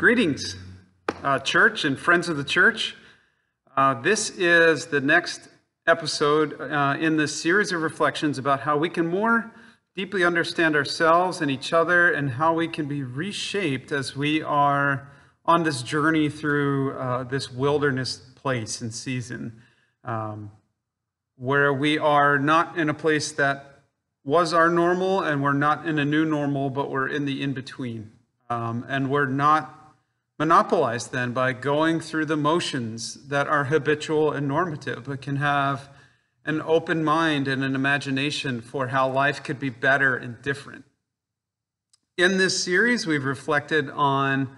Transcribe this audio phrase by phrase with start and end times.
[0.00, 0.56] Greetings,
[1.22, 2.96] uh, church and friends of the church.
[3.76, 5.50] Uh, this is the next
[5.86, 9.52] episode uh, in this series of reflections about how we can more
[9.94, 15.06] deeply understand ourselves and each other and how we can be reshaped as we are
[15.44, 19.60] on this journey through uh, this wilderness place and season
[20.04, 20.50] um,
[21.36, 23.82] where we are not in a place that
[24.24, 27.52] was our normal and we're not in a new normal, but we're in the in
[27.52, 28.10] between.
[28.48, 29.76] Um, and we're not
[30.40, 35.90] monopolized then by going through the motions that are habitual and normative, but can have
[36.46, 40.82] an open mind and an imagination for how life could be better and different.
[42.16, 44.48] In this series, we've reflected on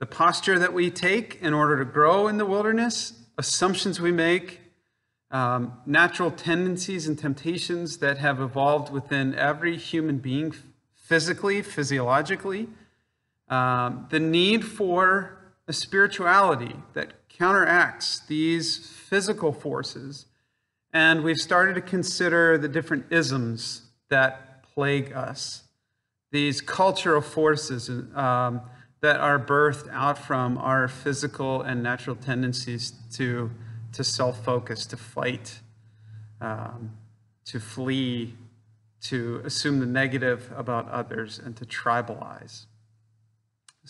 [0.00, 4.58] the posture that we take in order to grow in the wilderness, assumptions we make,
[5.30, 10.52] um, natural tendencies and temptations that have evolved within every human being
[10.92, 12.68] physically, physiologically,
[13.50, 20.26] um, the need for a spirituality that counteracts these physical forces.
[20.92, 25.64] And we've started to consider the different isms that plague us,
[26.32, 28.62] these cultural forces um,
[29.00, 33.50] that are birthed out from our physical and natural tendencies to,
[33.92, 35.60] to self focus, to fight,
[36.40, 36.92] um,
[37.46, 38.34] to flee,
[39.02, 42.66] to assume the negative about others, and to tribalize.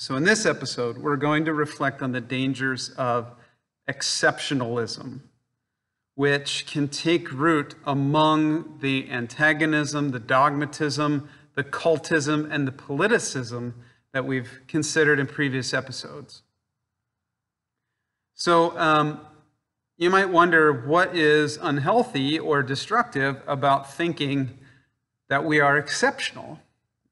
[0.01, 3.35] So, in this episode, we're going to reflect on the dangers of
[3.87, 5.21] exceptionalism,
[6.15, 13.75] which can take root among the antagonism, the dogmatism, the cultism, and the politicism
[14.15, 16.45] that we've considered in previous episodes.
[18.33, 19.21] So, um,
[19.99, 24.61] you might wonder what is unhealthy or destructive about thinking
[25.29, 26.59] that we are exceptional.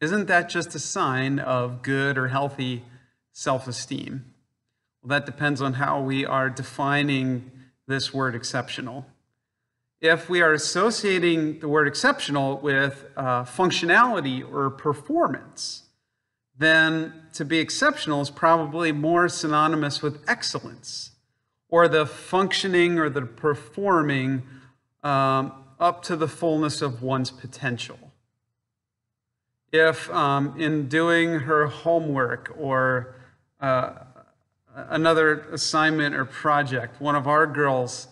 [0.00, 2.84] Isn't that just a sign of good or healthy
[3.32, 4.32] self esteem?
[5.02, 7.50] Well, that depends on how we are defining
[7.88, 9.06] this word exceptional.
[10.00, 15.84] If we are associating the word exceptional with uh, functionality or performance,
[16.56, 21.10] then to be exceptional is probably more synonymous with excellence
[21.68, 24.44] or the functioning or the performing
[25.02, 28.07] um, up to the fullness of one's potential
[29.72, 33.14] if um, in doing her homework or
[33.60, 33.94] uh,
[34.74, 38.08] another assignment or project, one of our girls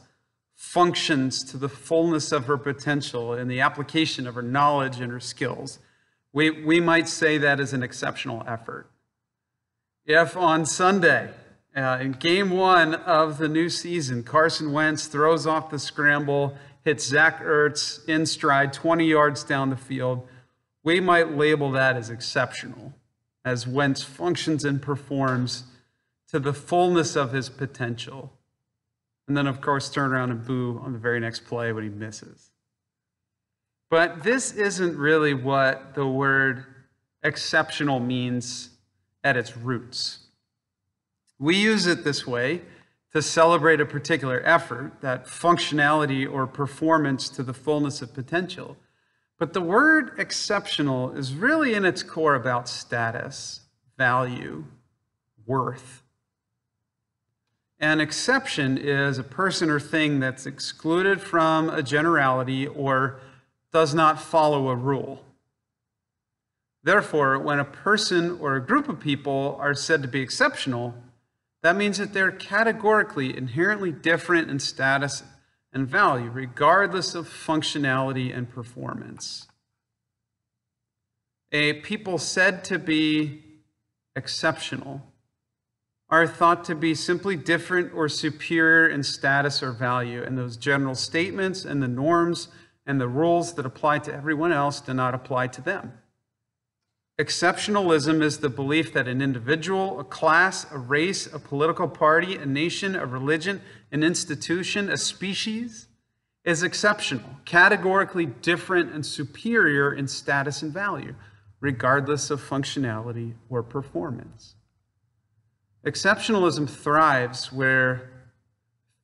[0.54, 5.20] functions to the fullness of her potential in the application of her knowledge and her
[5.20, 5.78] skills,
[6.32, 8.90] we, we might say that is an exceptional effort.
[10.06, 11.30] If on Sunday,
[11.74, 17.06] uh, in game one of the new season, Carson Wentz throws off the scramble, hits
[17.06, 20.26] Zach Ertz in stride 20 yards down the field,
[20.86, 22.94] we might label that as exceptional,
[23.44, 25.64] as Wentz functions and performs
[26.28, 28.32] to the fullness of his potential.
[29.26, 31.90] And then, of course, turn around and boo on the very next play when he
[31.90, 32.52] misses.
[33.90, 36.64] But this isn't really what the word
[37.24, 38.70] exceptional means
[39.24, 40.20] at its roots.
[41.40, 42.62] We use it this way
[43.12, 48.76] to celebrate a particular effort, that functionality or performance to the fullness of potential.
[49.38, 53.60] But the word exceptional is really in its core about status,
[53.98, 54.64] value,
[55.44, 56.02] worth.
[57.78, 63.20] An exception is a person or thing that's excluded from a generality or
[63.72, 65.22] does not follow a rule.
[66.82, 70.94] Therefore, when a person or a group of people are said to be exceptional,
[71.62, 75.22] that means that they're categorically inherently different in status
[75.76, 79.46] and value, regardless of functionality and performance.
[81.52, 83.42] A people said to be
[84.16, 85.02] exceptional
[86.08, 90.94] are thought to be simply different or superior in status or value, and those general
[90.94, 92.48] statements and the norms
[92.86, 95.92] and the rules that apply to everyone else do not apply to them.
[97.20, 102.46] Exceptionalism is the belief that an individual, a class, a race, a political party, a
[102.46, 103.60] nation, a religion,
[103.92, 105.86] an institution, a species
[106.44, 111.14] is exceptional, categorically different and superior in status and value,
[111.60, 114.54] regardless of functionality or performance.
[115.84, 118.10] Exceptionalism thrives where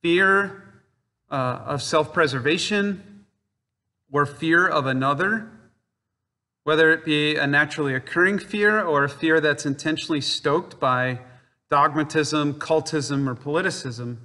[0.01, 0.81] fear
[1.31, 3.25] uh, of self preservation
[4.11, 5.49] or fear of another
[6.63, 11.19] whether it be a naturally occurring fear or a fear that's intentionally stoked by
[11.69, 14.17] dogmatism, cultism, or politicism,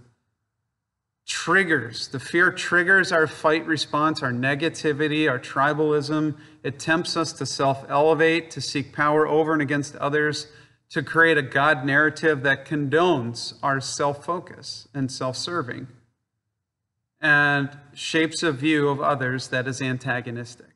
[1.29, 2.09] triggers.
[2.09, 6.37] The fear triggers our fight response, our negativity, our tribalism.
[6.65, 10.49] It tempts us to self elevate, to seek power over and against others,
[10.91, 15.87] to create a God narrative that condones our self focus and self serving
[17.21, 20.67] and shapes a view of others that is antagonistic.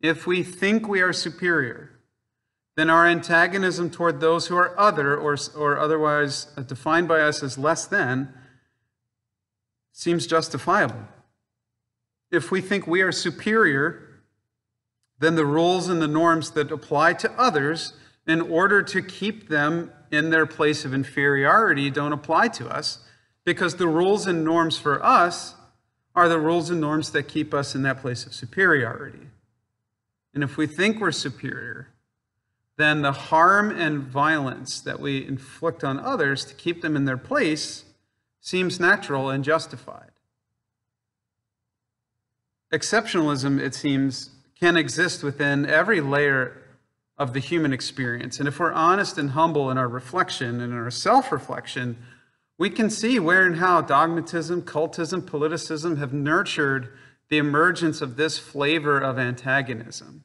[0.00, 1.92] If we think we are superior,
[2.76, 7.56] then our antagonism toward those who are other or, or otherwise defined by us as
[7.56, 8.34] less than
[9.96, 11.08] seems justifiable.
[12.30, 14.20] If we think we are superior,
[15.18, 17.94] then the rules and the norms that apply to others
[18.26, 22.98] in order to keep them in their place of inferiority don't apply to us
[23.46, 25.54] because the rules and norms for us
[26.14, 29.28] are the rules and norms that keep us in that place of superiority.
[30.34, 31.88] And if we think we're superior,
[32.76, 37.16] then the harm and violence that we inflict on others to keep them in their
[37.16, 37.86] place
[38.46, 40.12] seems natural and justified.
[42.72, 46.62] Exceptionalism, it seems, can exist within every layer
[47.18, 48.38] of the human experience.
[48.38, 51.96] And if we're honest and humble in our reflection and in our self reflection,
[52.56, 56.92] we can see where and how dogmatism, cultism, politicism have nurtured
[57.28, 60.22] the emergence of this flavor of antagonism.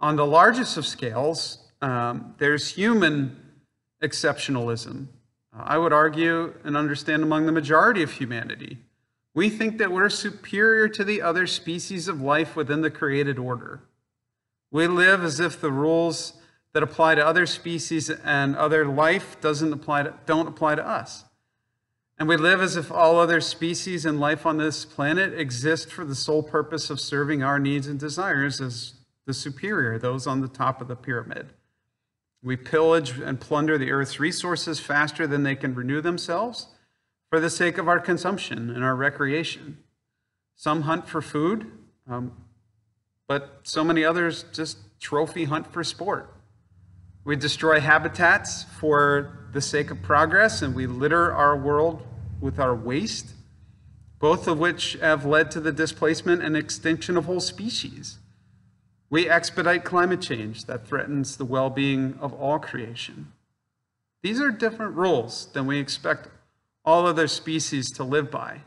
[0.00, 3.40] On the largest of scales, um, there's human
[4.02, 5.06] exceptionalism.
[5.58, 8.78] I would argue and understand among the majority of humanity.
[9.34, 13.80] We think that we're superior to the other species of life within the created order.
[14.70, 16.34] We live as if the rules
[16.72, 21.24] that apply to other species and other life doesn't apply to, don't apply to us.
[22.18, 26.04] And we live as if all other species and life on this planet exist for
[26.04, 28.94] the sole purpose of serving our needs and desires as
[29.26, 31.50] the superior, those on the top of the pyramid.
[32.46, 36.68] We pillage and plunder the earth's resources faster than they can renew themselves
[37.28, 39.78] for the sake of our consumption and our recreation.
[40.54, 41.66] Some hunt for food,
[42.08, 42.30] um,
[43.26, 46.32] but so many others just trophy hunt for sport.
[47.24, 52.06] We destroy habitats for the sake of progress, and we litter our world
[52.40, 53.34] with our waste,
[54.20, 58.18] both of which have led to the displacement and extinction of whole species.
[59.08, 63.32] We expedite climate change that threatens the well being of all creation.
[64.22, 66.28] These are different rules than we expect
[66.84, 68.62] all other species to live by.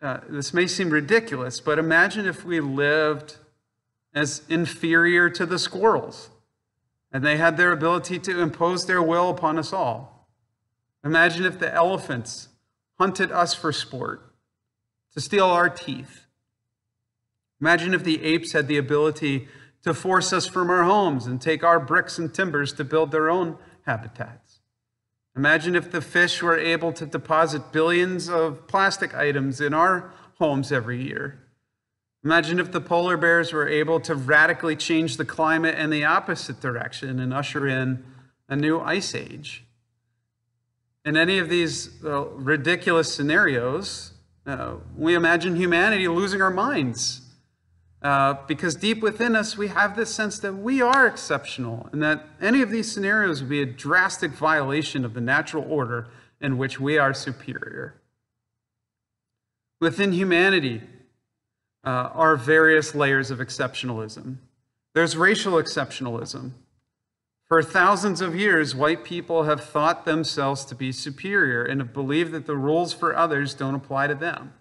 [0.00, 3.36] Uh, this may seem ridiculous, but imagine if we lived
[4.14, 6.30] as inferior to the squirrels
[7.12, 10.28] and they had their ability to impose their will upon us all.
[11.04, 12.48] Imagine if the elephants
[12.98, 14.22] hunted us for sport,
[15.12, 16.25] to steal our teeth.
[17.60, 19.48] Imagine if the apes had the ability
[19.82, 23.30] to force us from our homes and take our bricks and timbers to build their
[23.30, 24.60] own habitats.
[25.36, 30.72] Imagine if the fish were able to deposit billions of plastic items in our homes
[30.72, 31.38] every year.
[32.24, 36.60] Imagine if the polar bears were able to radically change the climate in the opposite
[36.60, 38.02] direction and usher in
[38.48, 39.64] a new ice age.
[41.04, 44.12] In any of these uh, ridiculous scenarios,
[44.44, 47.20] uh, we imagine humanity losing our minds.
[48.06, 52.24] Uh, because deep within us, we have this sense that we are exceptional and that
[52.40, 56.06] any of these scenarios would be a drastic violation of the natural order
[56.40, 58.00] in which we are superior.
[59.80, 60.82] Within humanity,
[61.82, 64.36] uh, are various layers of exceptionalism.
[64.94, 66.52] There's racial exceptionalism.
[67.48, 72.30] For thousands of years, white people have thought themselves to be superior and have believed
[72.34, 74.52] that the rules for others don't apply to them.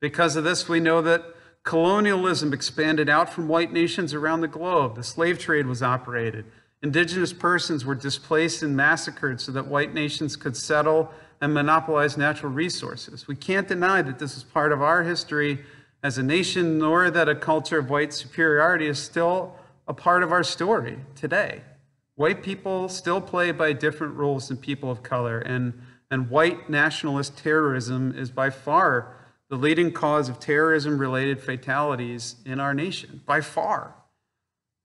[0.00, 1.35] Because of this, we know that
[1.66, 4.94] colonialism expanded out from white nations around the globe.
[4.94, 6.44] The slave trade was operated.
[6.80, 12.52] Indigenous persons were displaced and massacred so that white nations could settle and monopolize natural
[12.52, 13.26] resources.
[13.26, 15.64] We can't deny that this is part of our history
[16.04, 19.56] as a nation, nor that a culture of white superiority is still
[19.88, 21.62] a part of our story today.
[22.14, 25.72] White people still play by different rules than people of color, and,
[26.12, 29.15] and white nationalist terrorism is by far
[29.48, 33.94] the leading cause of terrorism related fatalities in our nation, by far.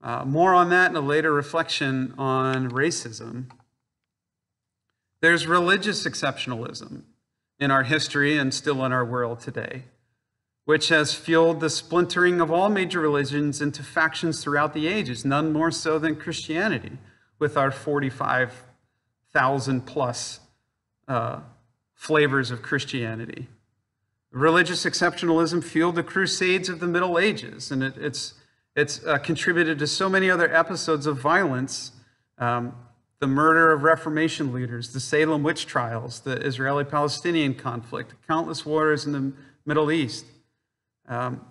[0.03, 3.45] Uh, more on that in a later reflection on racism.
[5.21, 7.03] There's religious exceptionalism
[7.59, 9.83] in our history and still in our world today
[10.65, 15.51] which has fueled the splintering of all major religions into factions throughout the ages, none
[15.51, 16.97] more so than Christianity,
[17.39, 20.39] with our 45,000 plus
[21.07, 21.39] uh,
[21.93, 23.47] flavors of Christianity.
[24.31, 28.35] Religious exceptionalism fueled the Crusades of the Middle Ages, and it, it's,
[28.75, 31.91] it's uh, contributed to so many other episodes of violence
[32.37, 32.73] um,
[33.19, 39.05] the murder of Reformation leaders, the Salem witch trials, the Israeli Palestinian conflict, countless wars
[39.05, 39.33] in the
[39.65, 40.25] Middle East.
[41.07, 41.45] Um,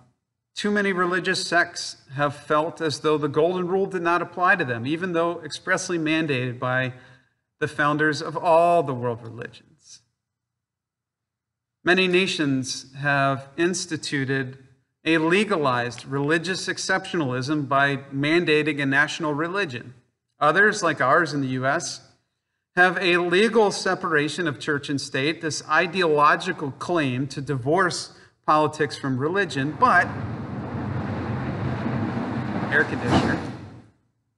[0.53, 4.65] Too many religious sects have felt as though the golden rule did not apply to
[4.65, 6.93] them, even though expressly mandated by
[7.59, 10.01] the founders of all the world religions.
[11.83, 14.59] Many nations have instituted
[15.03, 19.95] a legalized religious exceptionalism by mandating a national religion.
[20.39, 22.01] Others, like ours in the US,
[22.75, 28.13] have a legal separation of church and state, this ideological claim to divorce
[28.45, 30.05] politics from religion, but
[32.71, 33.41] air conditioner,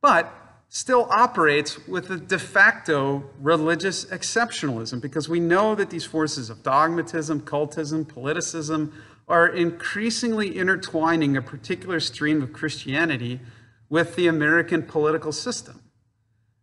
[0.01, 0.33] but
[0.75, 6.63] still operates with a de facto religious exceptionalism because we know that these forces of
[6.63, 8.91] dogmatism, cultism, politicism
[9.27, 13.39] are increasingly intertwining a particular stream of Christianity
[13.87, 15.79] with the American political system.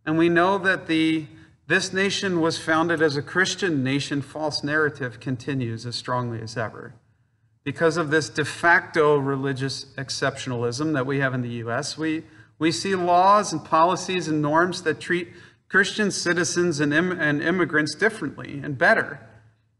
[0.04, 1.26] And we know that the
[1.68, 6.94] this nation was founded as a Christian nation false narrative continues as strongly as ever.
[7.62, 12.24] Because of this de facto religious exceptionalism that we have in the US, we,
[12.60, 15.28] we see laws and policies and norms that treat
[15.68, 19.18] Christian citizens and, Im- and immigrants differently and better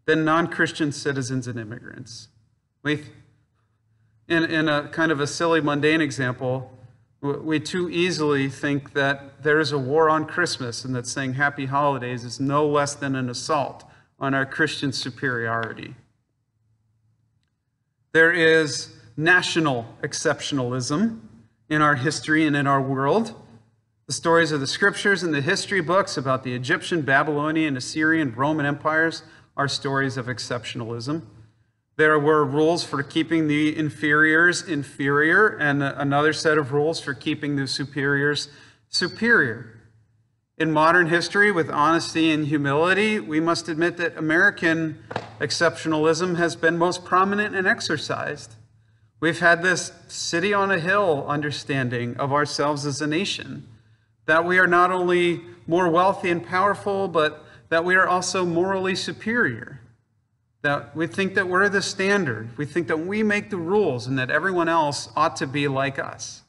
[0.07, 2.29] than non Christian citizens and immigrants.
[2.83, 3.05] We,
[4.29, 6.73] in, in a kind of a silly, mundane example,
[7.21, 11.67] we too easily think that there is a war on Christmas and that saying happy
[11.67, 13.85] holidays is no less than an assault
[14.19, 15.97] on our Christian superiority.
[18.13, 21.21] There is national exceptionalism
[21.71, 23.35] in our history and in our world.
[24.07, 28.67] The stories of the scriptures and the history books about the Egyptian, Babylonian, Assyrian, Roman
[28.67, 29.23] empires
[29.57, 31.23] are stories of exceptionalism.
[31.97, 37.55] There were rules for keeping the inferiors inferior, and another set of rules for keeping
[37.55, 38.49] the superiors
[38.89, 39.77] superior.
[40.59, 45.03] In modern history, with honesty and humility, we must admit that American
[45.39, 48.57] exceptionalism has been most prominent and exercised.
[49.21, 53.69] We've had this city on a hill understanding of ourselves as a nation,
[54.27, 58.95] that we are not only more wealthy and powerful, but that we are also morally
[58.95, 59.81] superior
[60.63, 62.57] that we think that we're the standard.
[62.59, 65.99] We think that we make the rules and that everyone else ought to be like
[65.99, 66.43] us.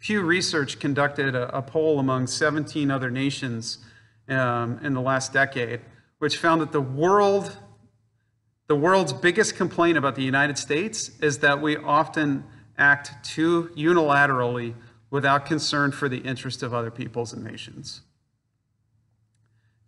[0.00, 3.78] Pew Research conducted a, a poll among 17 other nations
[4.28, 5.80] um, in the last decade,
[6.18, 7.56] which found that the world,
[8.70, 12.44] the world's biggest complaint about the United States is that we often
[12.78, 14.74] act too unilaterally
[15.10, 18.02] without concern for the interest of other peoples and nations.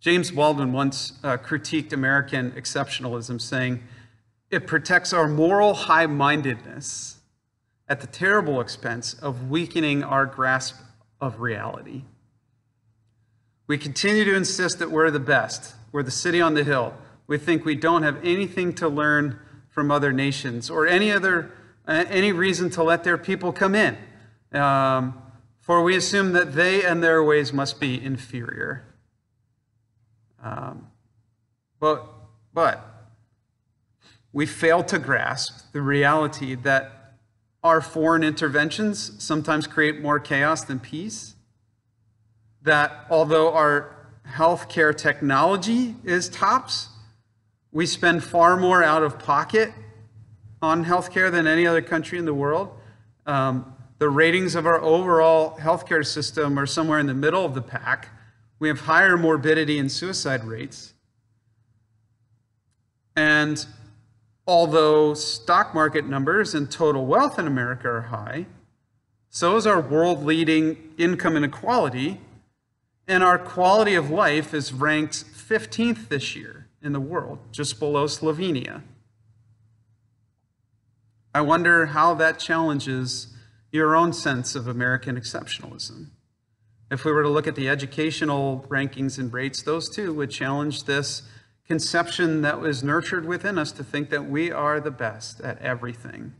[0.01, 3.81] James Baldwin once uh, critiqued American exceptionalism, saying,
[4.51, 7.19] It protects our moral high mindedness
[7.87, 10.75] at the terrible expense of weakening our grasp
[11.21, 12.01] of reality.
[13.65, 16.93] We continue to insist that we're the best, we're the city on the hill.
[17.33, 19.39] We think we don't have anything to learn
[19.71, 21.49] from other nations or any other
[21.87, 23.97] uh, any reason to let their people come in.
[24.51, 25.19] Um,
[25.59, 28.83] for we assume that they and their ways must be inferior.
[30.43, 30.89] Um,
[31.79, 32.05] but,
[32.53, 32.85] but
[34.31, 37.15] we fail to grasp the reality that
[37.63, 41.33] our foreign interventions sometimes create more chaos than peace.
[42.61, 46.89] That although our healthcare technology is tops,
[47.73, 49.73] we spend far more out of pocket
[50.61, 52.69] on healthcare than any other country in the world.
[53.25, 57.61] Um, the ratings of our overall healthcare system are somewhere in the middle of the
[57.61, 58.09] pack.
[58.59, 60.93] We have higher morbidity and suicide rates.
[63.15, 63.65] And
[64.45, 68.45] although stock market numbers and total wealth in America are high,
[69.29, 72.21] so is our world leading income inequality,
[73.07, 78.05] and our quality of life is ranked 15th this year in the world, just below
[78.05, 78.83] Slovenia.
[81.33, 83.33] I wonder how that challenges
[83.71, 86.09] your own sense of American exceptionalism.
[86.91, 90.83] If we were to look at the educational rankings and rates, those too would challenge
[90.83, 91.23] this
[91.65, 96.33] conception that was nurtured within us to think that we are the best at everything.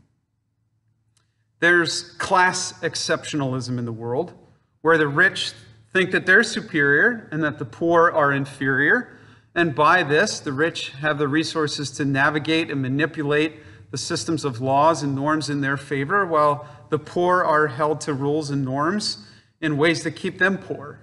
[1.60, 4.34] There's class exceptionalism in the world,
[4.82, 5.52] where the rich
[5.92, 9.13] think that they're superior and that the poor are inferior.
[9.54, 13.54] And by this, the rich have the resources to navigate and manipulate
[13.90, 18.12] the systems of laws and norms in their favor, while the poor are held to
[18.12, 19.24] rules and norms
[19.60, 20.98] in ways that keep them poor.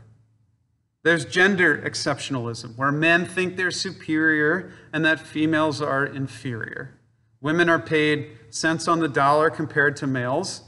[1.04, 7.00] There's gender exceptionalism, where men think they're superior and that females are inferior.
[7.40, 10.62] Women are paid cents on the dollar compared to males.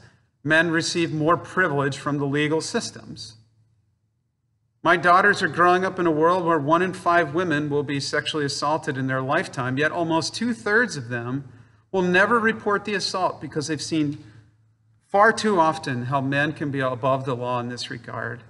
[0.43, 3.35] Men receive more privilege from the legal systems.
[4.85, 8.01] My daughters are growing up in a world where one in five women will be
[8.01, 11.45] sexually assaulted in their lifetime, yet almost two thirds of them
[11.93, 14.21] will never report the assault because they've seen
[15.07, 18.43] far too often how men can be above the law in this regard.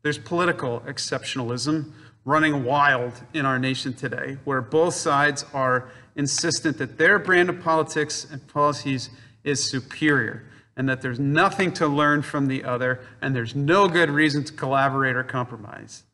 [0.00, 1.92] There's political exceptionalism
[2.24, 7.60] running wild in our nation today, where both sides are insistent that their brand of
[7.60, 9.10] politics and policies
[9.44, 10.47] is superior
[10.78, 14.52] and that there's nothing to learn from the other and there's no good reason to
[14.52, 16.04] collaborate or compromise.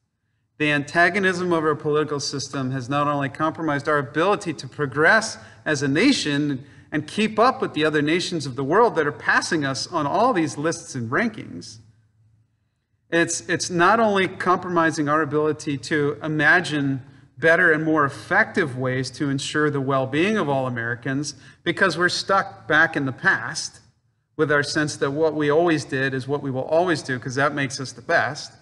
[0.57, 5.83] The antagonism of our political system has not only compromised our ability to progress as
[5.83, 9.67] a nation and keep up with the other nations of the world that are passing
[9.67, 11.79] us on all these lists and rankings,
[13.11, 17.03] it's, it's not only compromising our ability to imagine
[17.37, 22.09] better and more effective ways to ensure the well being of all Americans because we're
[22.09, 23.81] stuck back in the past
[24.37, 27.37] with our sense that what we always did is what we will always do because
[27.37, 28.53] that makes us the best.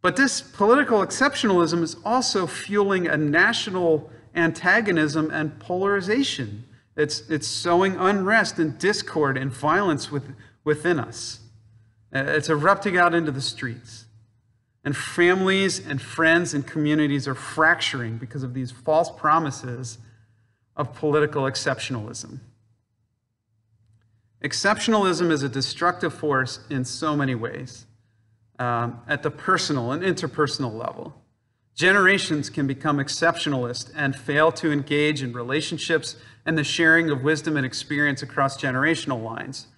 [0.00, 6.64] But this political exceptionalism is also fueling a national antagonism and polarization.
[6.96, 11.40] It's, it's sowing unrest and discord and violence with, within us.
[12.14, 14.04] Uh, it's erupting out into the streets.
[14.84, 19.98] And families and friends and communities are fracturing because of these false promises
[20.76, 22.38] of political exceptionalism.
[24.42, 27.86] Exceptionalism is a destructive force in so many ways
[28.58, 31.20] um, at the personal and interpersonal level.
[31.74, 37.56] Generations can become exceptionalist and fail to engage in relationships and the sharing of wisdom
[37.56, 39.68] and experience across generational lines.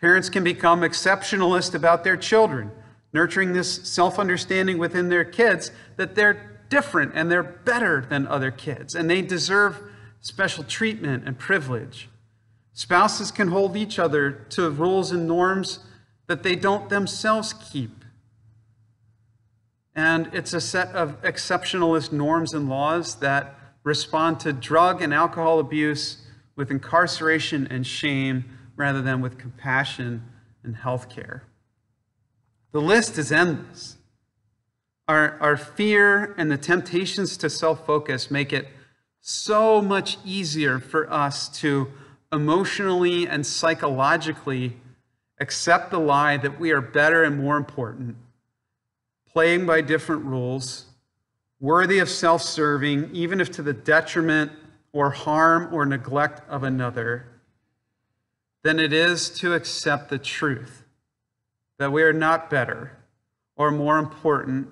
[0.00, 2.70] Parents can become exceptionalist about their children,
[3.12, 8.50] nurturing this self understanding within their kids that they're different and they're better than other
[8.50, 9.82] kids and they deserve
[10.20, 12.08] special treatment and privilege.
[12.82, 15.80] Spouses can hold each other to rules and norms
[16.28, 18.00] that they don't themselves keep
[19.94, 25.58] and it's a set of exceptionalist norms and laws that respond to drug and alcohol
[25.58, 28.44] abuse with incarceration and shame
[28.76, 30.24] rather than with compassion
[30.62, 31.44] and health care.
[32.72, 33.96] The list is endless.
[35.08, 38.68] Our, our fear and the temptations to self focus make it
[39.20, 41.88] so much easier for us to
[42.32, 44.76] emotionally and psychologically
[45.38, 48.16] accept the lie that we are better and more important
[49.32, 50.86] playing by different rules,
[51.60, 54.50] worthy of self serving, even if to the detriment
[54.92, 57.26] or harm or neglect of another,
[58.62, 60.84] than it is to accept the truth
[61.78, 62.96] that we are not better
[63.56, 64.68] or more important,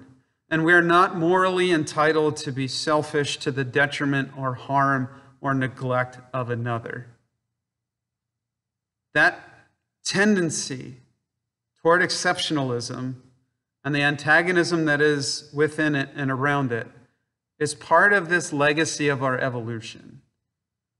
[0.51, 5.09] and we are not morally entitled to be selfish to the detriment or harm
[5.41, 7.07] or neglect of another.
[9.15, 9.69] That
[10.05, 10.97] tendency
[11.83, 13.15] toward exceptionalism
[13.85, 16.87] and the antagonism that is within it and around it
[17.59, 20.21] is part of this legacy of our evolution,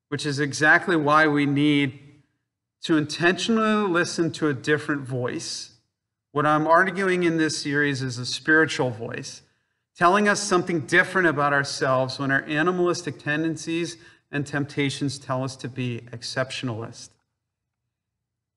[0.09, 1.99] which is exactly why we need
[2.83, 5.73] to intentionally listen to a different voice.
[6.33, 9.43] What I'm arguing in this series is a spiritual voice,
[9.97, 13.97] telling us something different about ourselves when our animalistic tendencies
[14.31, 17.11] and temptations tell us to be exceptionalist.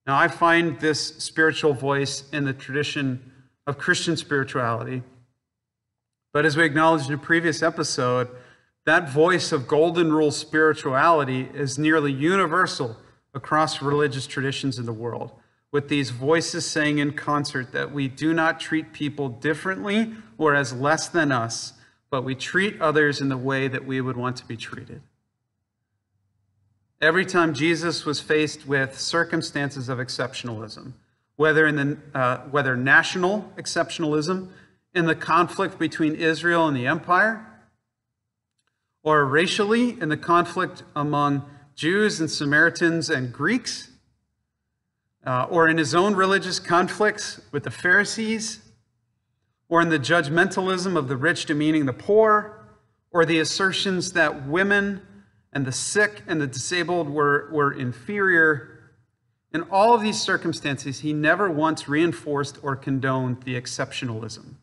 [0.06, 3.32] Now, I find this spiritual voice in the tradition
[3.66, 5.02] of Christian spirituality.
[6.32, 8.28] But as we acknowledged in a previous episode,
[8.84, 12.96] that voice of golden rule spirituality is nearly universal
[13.32, 15.30] across religious traditions in the world,
[15.70, 20.72] with these voices saying in concert that we do not treat people differently or as
[20.72, 21.74] less than us,
[22.10, 25.00] but we treat others in the way that we would want to be treated.
[27.02, 30.92] Every time Jesus was faced with circumstances of exceptionalism,
[31.34, 34.50] whether, in the, uh, whether national exceptionalism
[34.94, 37.44] in the conflict between Israel and the empire,
[39.02, 43.90] or racially in the conflict among Jews and Samaritans and Greeks,
[45.26, 48.60] uh, or in his own religious conflicts with the Pharisees,
[49.68, 52.64] or in the judgmentalism of the rich demeaning the poor,
[53.10, 55.04] or the assertions that women
[55.52, 58.72] and the sick and the disabled were, were inferior
[59.54, 64.54] in all of these circumstances, he never once reinforced or condoned the exceptionalism.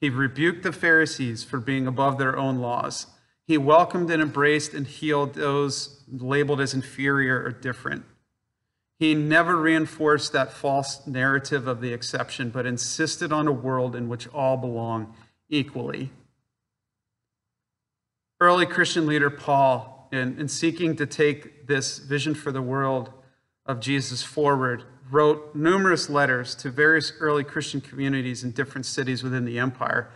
[0.00, 3.06] He rebuked the Pharisees for being above their own laws.
[3.46, 8.04] He welcomed and embraced and healed those labeled as inferior or different.
[8.98, 14.08] He never reinforced that false narrative of the exception, but insisted on a world in
[14.08, 15.14] which all belong
[15.48, 16.10] equally.
[18.40, 23.12] Early Christian leader Paul, in seeking to take this vision for the world
[23.66, 29.44] of Jesus forward, wrote numerous letters to various early Christian communities in different cities within
[29.44, 30.10] the empire,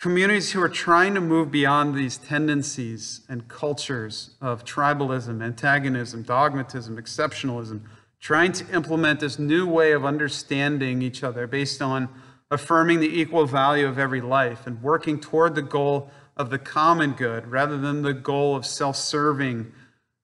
[0.00, 6.96] communities who are trying to move beyond these tendencies and cultures of tribalism, antagonism, dogmatism,
[6.96, 7.80] exceptionalism,
[8.20, 12.08] trying to implement this new way of understanding each other based on
[12.50, 17.12] affirming the equal value of every life and working toward the goal of the common
[17.12, 19.72] good rather than the goal of self serving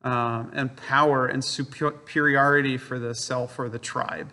[0.03, 4.33] um, and power and superiority for the self or the tribe.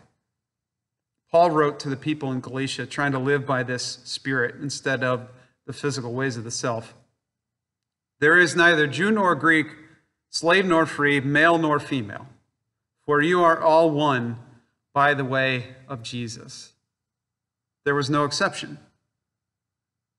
[1.31, 5.29] Paul wrote to the people in Galatia trying to live by this spirit instead of
[5.65, 6.93] the physical ways of the self.
[8.19, 9.67] There is neither Jew nor Greek,
[10.29, 12.27] slave nor free, male nor female,
[13.05, 14.37] for you are all one
[14.93, 16.73] by the way of Jesus.
[17.85, 18.77] There was no exception.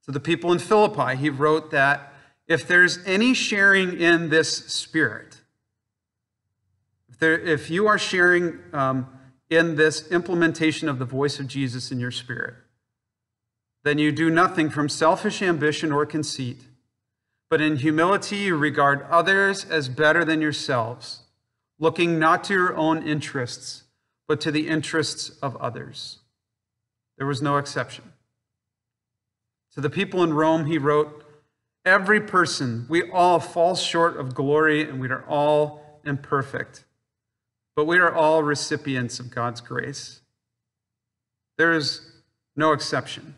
[0.04, 2.12] To the people in Philippi, he wrote that
[2.48, 5.40] if there's any sharing in this spirit,
[7.08, 9.06] if, there, if you are sharing um,
[9.48, 12.54] in this implementation of the voice of Jesus in your spirit,
[13.84, 16.62] then you do nothing from selfish ambition or conceit,
[17.48, 21.22] but in humility you regard others as better than yourselves,
[21.78, 23.84] looking not to your own interests,
[24.26, 26.18] but to the interests of others.
[27.18, 28.11] There was no exception.
[29.74, 31.24] To the people in Rome, he wrote,
[31.84, 36.84] Every person, we all fall short of glory and we are all imperfect,
[37.74, 40.20] but we are all recipients of God's grace.
[41.58, 42.12] There is
[42.54, 43.34] no exception.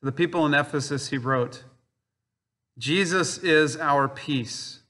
[0.00, 1.64] To the people in Ephesus, he wrote,
[2.76, 4.80] Jesus is our peace.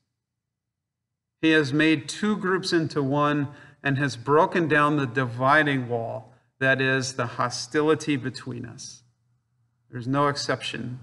[1.41, 3.49] He has made two groups into one
[3.83, 9.03] and has broken down the dividing wall, that is, the hostility between us.
[9.91, 10.99] There's no exception.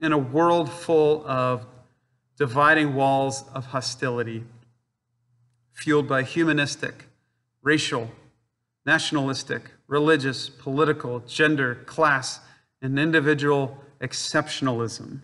[0.00, 1.66] In a world full of
[2.36, 4.44] dividing walls of hostility,
[5.72, 7.06] fueled by humanistic,
[7.62, 8.10] racial,
[8.86, 12.40] nationalistic, religious, political, gender, class,
[12.80, 15.20] and individual exceptionalism,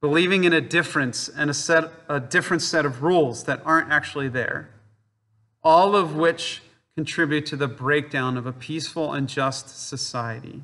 [0.00, 4.28] believing in a difference and a, set, a different set of rules that aren't actually
[4.28, 4.70] there,
[5.62, 6.62] all of which
[6.94, 10.62] contribute to the breakdown of a peaceful and just society.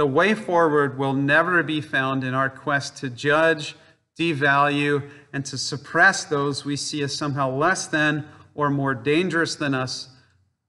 [0.00, 3.76] The way forward will never be found in our quest to judge,
[4.18, 9.74] devalue, and to suppress those we see as somehow less than or more dangerous than
[9.74, 10.08] us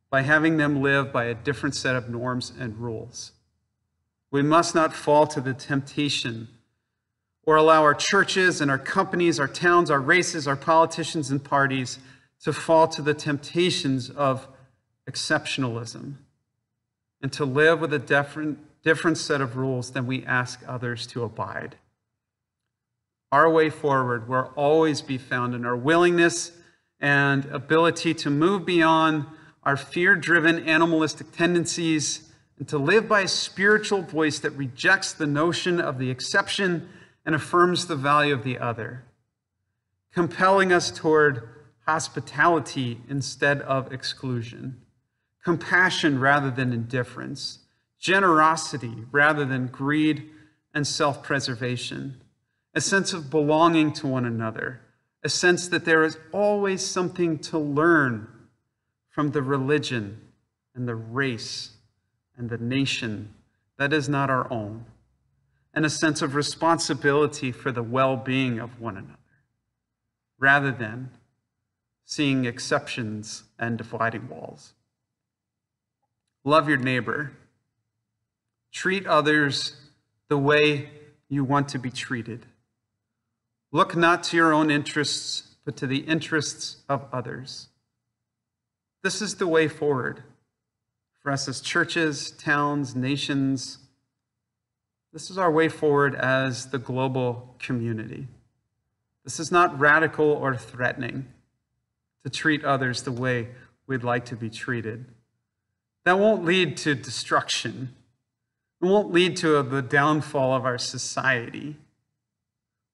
[0.10, 3.32] by having them live by a different set of norms and rules.
[4.32, 6.50] We must not fall to the temptation
[7.44, 12.00] or allow our churches and our companies, our towns, our races, our politicians and parties
[12.42, 14.50] to fall to the temptations of
[15.10, 16.16] exceptionalism
[17.22, 21.24] and to live with a different, different set of rules than we ask others to
[21.24, 21.76] abide.
[23.32, 26.52] Our way forward will always be found in our willingness
[27.00, 29.26] and ability to move beyond
[29.64, 35.28] our fear driven animalistic tendencies, and to live by a spiritual voice that rejects the
[35.28, 36.90] notion of the exception
[37.26, 39.04] and affirms the value of the other,
[40.14, 41.48] compelling us toward
[41.86, 44.82] hospitality instead of exclusion,
[45.44, 47.60] compassion rather than indifference,
[48.02, 50.30] generosity rather than greed
[50.74, 52.20] and self preservation,
[52.74, 54.82] a sense of belonging to one another,
[55.24, 58.28] a sense that there is always something to learn
[59.10, 60.20] from the religion
[60.74, 61.72] and the race
[62.36, 63.34] and the nation
[63.78, 64.86] that is not our own,
[65.74, 69.18] and a sense of responsibility for the well being of one another,
[70.40, 71.12] rather than
[72.04, 74.74] seeing exceptions and dividing walls.
[76.44, 77.32] Love your neighbor.
[78.72, 79.76] Treat others
[80.30, 80.90] the way
[81.30, 82.46] you want to be treated.
[83.72, 87.70] Look not to your own interests, but to the interests of others.
[89.04, 90.24] This is the way forward
[91.22, 93.78] for us as churches, towns, nations.
[95.14, 98.28] This is our way forward as the global community.
[99.24, 101.28] This is not radical or threatening
[102.24, 103.50] to treat others the way
[103.88, 105.06] we'd like to be treated.
[106.06, 107.96] That won't lead to destruction.
[108.82, 111.78] It won't lead to the downfall of our society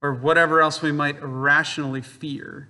[0.02, 2.70] or whatever else we might irrationally fear.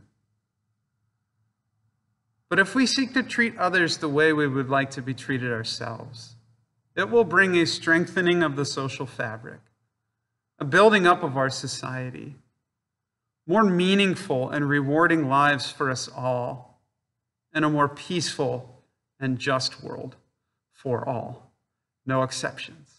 [2.47, 5.51] But if we seek to treat others the way we would like to be treated
[5.51, 6.35] ourselves,
[6.95, 9.59] it will bring a strengthening of the social fabric,
[10.59, 12.35] a building up of our society,
[13.45, 16.81] more meaningful and rewarding lives for us all,
[17.51, 18.83] and a more peaceful
[19.19, 20.15] and just world
[20.71, 21.51] for all,
[22.05, 22.96] no exceptions.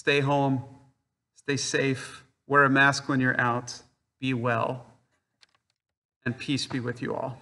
[0.00, 0.64] Stay home,
[1.34, 3.82] stay safe, wear a mask when you're out,
[4.18, 4.86] be well,
[6.24, 7.38] and peace be with you all.